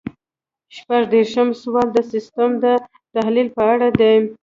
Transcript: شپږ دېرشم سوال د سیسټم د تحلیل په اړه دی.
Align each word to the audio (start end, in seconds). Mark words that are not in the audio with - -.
شپږ 0.75 1.03
دېرشم 1.13 1.47
سوال 1.61 1.87
د 1.93 1.97
سیسټم 2.11 2.49
د 2.63 2.65
تحلیل 3.15 3.47
په 3.55 3.61
اړه 3.73 3.89
دی. 3.99 4.15